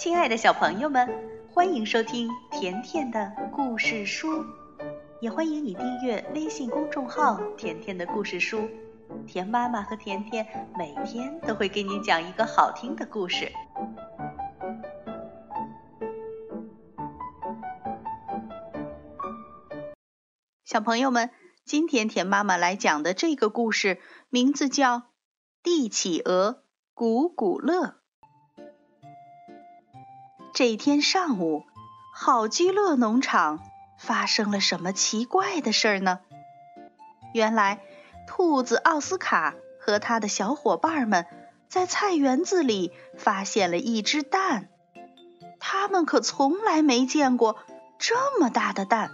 [0.00, 1.06] 亲爱的小朋友们，
[1.52, 4.46] 欢迎收听甜甜的故事书，
[5.20, 8.66] 也欢迎你订阅微信公众号“甜甜的故事书”。
[9.28, 10.46] 甜妈妈和甜甜
[10.78, 13.52] 每天都会给你讲一个好听的故事。
[20.64, 21.28] 小朋友们，
[21.66, 24.96] 今天甜妈妈来讲的这个故事名字叫
[25.62, 26.62] 《帝企鹅
[26.94, 27.84] 古古乐》。
[30.52, 31.64] 这天上午，
[32.12, 33.60] 好居乐农场
[33.98, 36.20] 发生了什么奇怪的事儿呢？
[37.32, 37.80] 原来，
[38.26, 41.26] 兔子奥斯卡和他的小伙伴们
[41.68, 44.68] 在菜园子里发现了一只蛋，
[45.60, 47.56] 他们可从来没见过
[47.98, 49.12] 这么大的蛋。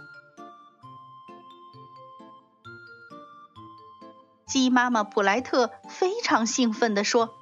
[4.47, 7.35] 鸡妈妈普莱特非常兴奋地说：“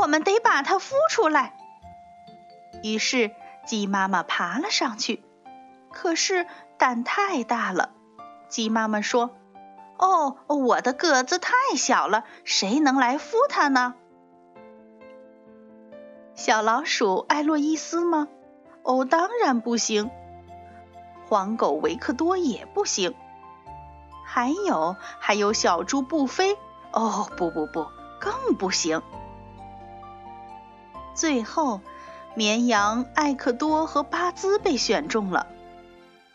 [0.00, 1.58] 我们得把它孵出来。”
[2.82, 3.32] 于是，
[3.66, 5.22] 鸡妈妈爬了上去，
[5.92, 6.46] 可是
[6.78, 7.90] 蛋太大了。
[8.48, 9.30] 鸡妈妈说
[9.98, 13.94] ：“哦，我的个子太小了，谁能来孵它呢？”
[16.36, 18.28] 小老鼠艾洛伊斯吗？
[18.82, 20.10] 哦，当然不行。
[21.28, 23.14] 黄狗维克多也不行。
[24.24, 26.56] 还有，还有小猪布菲。
[26.92, 27.88] 哦，不不不，
[28.20, 29.02] 更不行。
[31.14, 31.80] 最后。
[32.36, 35.46] 绵羊艾克多和巴兹被选中了，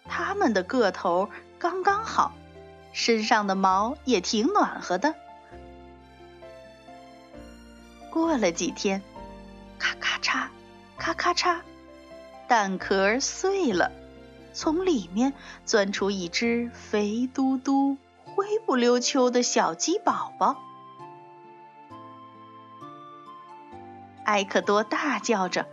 [0.05, 2.33] 他们的个头刚刚好，
[2.91, 5.13] 身上的毛也挺暖和的。
[8.09, 9.03] 过了几天，
[9.77, 10.47] 咔咔嚓，
[10.97, 11.59] 咔咔嚓，
[12.47, 13.91] 蛋壳碎了，
[14.53, 15.33] 从里面
[15.65, 20.55] 钻出一只肥嘟嘟、灰不溜秋的小鸡宝宝。
[24.25, 25.67] 艾克多大叫着。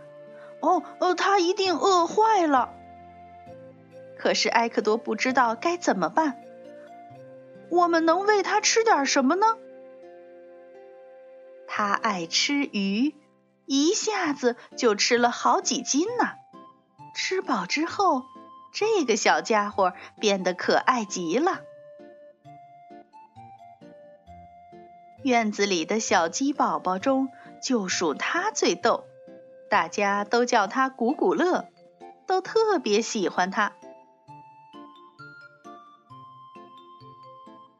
[0.61, 2.73] 哦，哦，他一定饿坏了。
[4.17, 6.41] 可是埃克多不知道该怎么办。
[7.69, 9.57] 我们能喂他吃点什么呢？
[11.67, 13.15] 他爱吃鱼，
[13.65, 16.31] 一下子就吃了好几斤呢。
[17.15, 18.25] 吃饱之后，
[18.73, 21.61] 这个小家伙变得可爱极了。
[25.23, 27.29] 院子里的小鸡宝宝中，
[27.61, 29.05] 就属它最逗。
[29.69, 31.69] 大家都叫他古古乐，
[32.25, 33.73] 都特别喜欢他。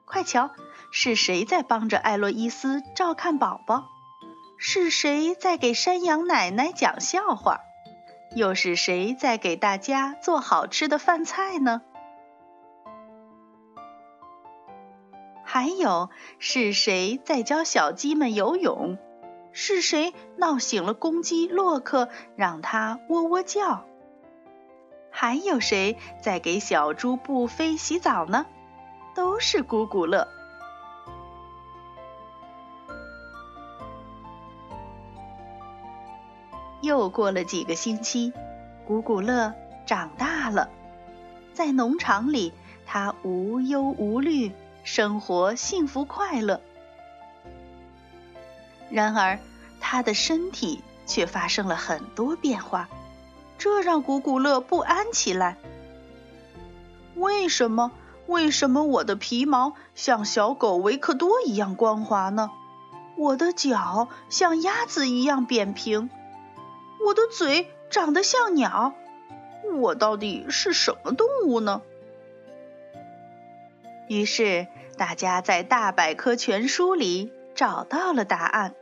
[0.05, 0.51] 快瞧，
[0.91, 3.85] 是谁在帮着艾洛伊斯照看宝宝？
[4.57, 7.61] 是谁在给山羊奶奶讲笑话？
[8.35, 11.81] 又是谁在给大家做好吃的饭菜呢？
[15.44, 18.99] 还有，是谁在教小鸡们游泳？
[19.62, 23.84] 是谁闹醒了公鸡洛克，让它喔喔叫？
[25.12, 28.46] 还有谁在给小猪布菲洗澡呢？
[29.14, 30.30] 都是古古乐。
[36.80, 38.31] 又过了几个星期，
[38.88, 39.53] 古古乐
[39.86, 40.70] 长大了，
[41.53, 42.53] 在农场里，
[42.86, 44.53] 他无忧无虑，
[44.86, 46.62] 生活幸福快乐。
[48.90, 49.38] 然而，
[49.91, 52.88] 他的身体却发生了很多变化，
[53.57, 55.57] 这让古古乐不安起来。
[57.16, 57.91] 为什么？
[58.28, 62.51] 为什么我的皮毛像小狗维克多一样光滑呢？
[63.17, 66.11] 我的脚像鸭子一样扁平，
[67.07, 68.94] 我的嘴长得像鸟，
[69.73, 71.81] 我到底是什么动物呢？
[74.07, 74.67] 于是，
[74.99, 78.75] 大家在大百科全书里找到了答案。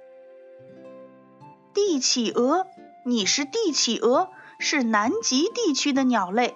[1.78, 2.66] 帝企鹅，
[3.06, 6.56] 你是帝企鹅，是南极地区的鸟类。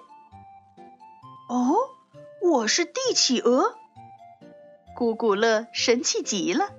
[1.48, 1.76] 哦，
[2.42, 3.76] 我是帝企鹅，
[4.96, 6.70] 咕咕乐神气极了。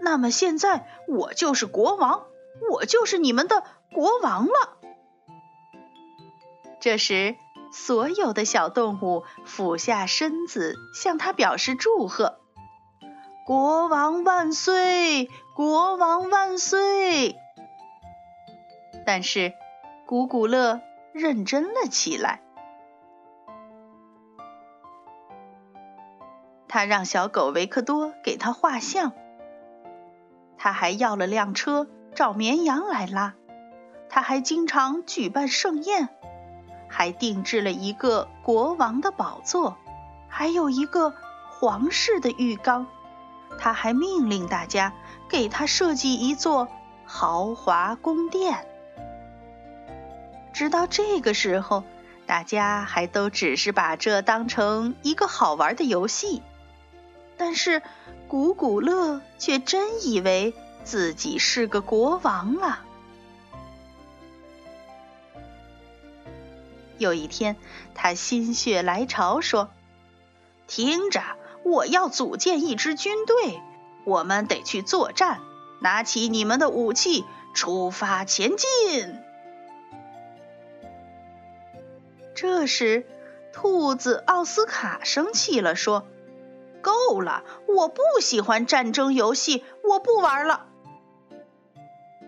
[0.00, 2.24] 那么现在我就是国王，
[2.70, 3.62] 我就是你们的
[3.92, 4.78] 国王了。
[6.80, 7.36] 这时，
[7.74, 12.40] 所有的小动物俯下身子向他表示祝贺
[13.44, 17.36] ：“国王万岁！”国王万岁！
[19.06, 19.52] 但是，
[20.04, 20.80] 古古乐
[21.12, 22.40] 认真了起来。
[26.66, 29.12] 他让小狗维克多给他画像，
[30.58, 31.86] 他还要了辆车
[32.16, 33.34] 找绵羊来拉，
[34.08, 36.08] 他还经常举办盛宴，
[36.88, 39.76] 还定制了一个国王的宝座，
[40.28, 41.14] 还有一个
[41.48, 42.88] 皇室的浴缸。
[43.58, 44.92] 他还命令大家
[45.28, 46.68] 给他设计一座
[47.04, 48.66] 豪华宫殿。
[50.52, 51.82] 直到这个时候，
[52.26, 56.42] 大家还都只是把这当成一个好玩的游戏。
[57.36, 57.82] 但是，
[58.28, 60.54] 古古乐却真以为
[60.84, 62.80] 自己是个国王了。
[66.96, 67.56] 有一天，
[67.92, 69.68] 他心血来潮说
[70.68, 71.20] ：“听着，
[71.64, 73.60] 我要组建一支军队，
[74.04, 75.40] 我们得去作战。
[75.80, 77.24] 拿起你们的武器，
[77.54, 79.18] 出发前进。”
[82.34, 83.06] 这时，
[83.52, 86.06] 兔子奥斯卡生气了，说
[86.82, 87.44] ：“够了！
[87.68, 90.66] 我不喜欢战争游戏，我不玩了。”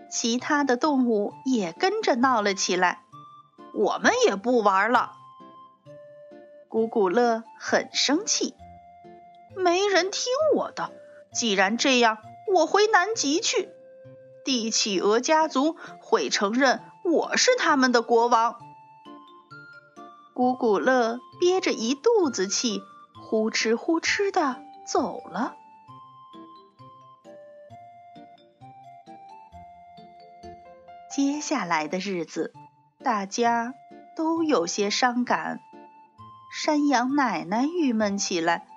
[0.09, 3.01] 其他的动物也跟着闹了起来。
[3.73, 5.11] 我们也不玩了。
[6.69, 8.55] 古古乐很生气，
[9.57, 10.91] 没人听我的。
[11.33, 12.17] 既然这样，
[12.53, 13.69] 我回南极去。
[14.45, 18.55] 帝企鹅家族会承认我是他们的国王。
[20.33, 22.81] 古古乐憋着一肚子气，
[23.21, 25.55] 呼哧呼哧的走了。
[31.09, 32.53] 接下来的日子。
[33.03, 33.73] 大家
[34.17, 35.61] 都有些伤感，
[36.51, 38.67] 山羊奶奶郁闷起来，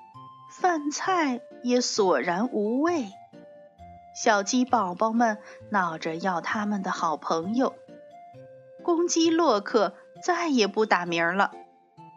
[0.51, 3.07] 饭菜也索然无味。
[4.15, 5.39] 小鸡宝宝们
[5.71, 7.75] 闹着要他们的好朋友，
[8.83, 11.53] 公鸡洛克再也不打鸣了，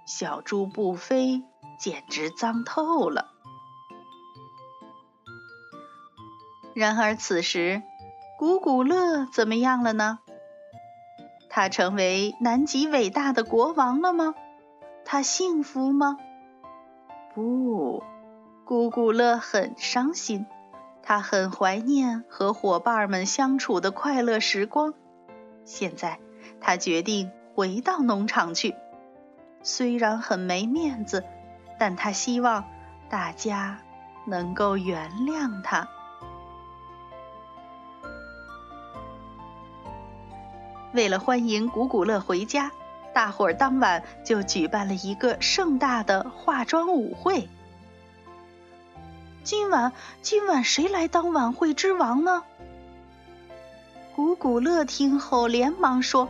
[0.07, 1.43] 小猪布菲
[1.79, 3.27] 简直脏透了。
[6.73, 7.83] 然而此时，
[8.39, 10.19] 古古乐怎么样了呢？
[11.47, 14.33] 他成为南极伟大的国王了吗？
[15.05, 16.17] 他幸福吗？
[17.35, 18.03] 不，
[18.65, 20.45] 古古乐很伤心，
[21.01, 24.93] 他很怀念和伙伴们相处的快乐时光。
[25.65, 26.19] 现在，
[26.61, 28.73] 他决定回到农场去，
[29.63, 31.25] 虽然很没面子，
[31.77, 32.63] 但他希望
[33.09, 33.79] 大家
[34.25, 35.89] 能够原谅他。
[40.93, 42.71] 为了欢迎古古乐回家，
[43.13, 47.49] 大伙儿当晚就举办了一个盛大的化妆舞会。
[49.43, 49.91] 今晚，
[50.21, 52.43] 今晚谁来当晚会之王呢？
[54.15, 56.29] 古古乐听后连忙说：“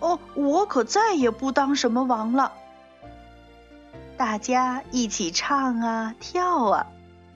[0.00, 2.52] 哦，我可再也不当什么王了。”
[4.18, 6.86] 大家一起唱啊跳啊，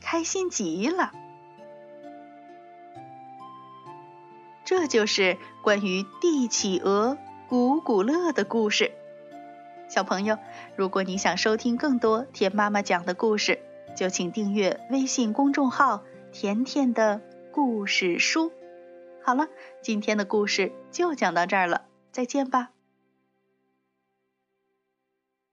[0.01, 1.13] 开心极了。
[4.65, 7.17] 这就是关于帝企鹅
[7.49, 8.91] 古古乐的故事。
[9.89, 10.39] 小朋友，
[10.75, 13.61] 如果你想收听更多田妈妈讲的故事，
[13.95, 16.03] 就请订阅微信公众号
[16.33, 18.53] “甜甜的故事书”。
[19.23, 19.49] 好了，
[19.83, 22.71] 今天的故事就讲到这儿了，再见吧。